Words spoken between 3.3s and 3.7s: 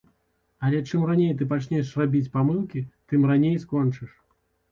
раней